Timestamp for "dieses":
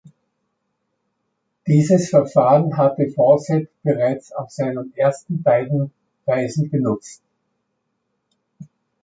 1.67-2.09